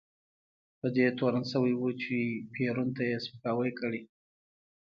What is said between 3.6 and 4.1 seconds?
کړی.